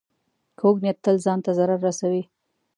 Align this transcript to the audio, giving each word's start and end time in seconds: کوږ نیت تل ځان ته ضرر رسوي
کوږ 0.59 0.75
نیت 0.83 0.97
تل 1.03 1.15
ځان 1.25 1.39
ته 1.45 1.51
ضرر 1.57 1.79
رسوي 1.87 2.23